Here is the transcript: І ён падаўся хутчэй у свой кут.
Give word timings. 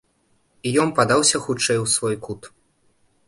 І 0.69 0.71
ён 0.83 0.93
падаўся 0.99 1.41
хутчэй 1.45 1.77
у 1.81 1.85
свой 1.97 2.15
кут. 2.29 2.41